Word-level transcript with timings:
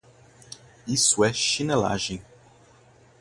Isso 0.87 1.23
é 1.23 1.31
chinelagem... 1.31 2.23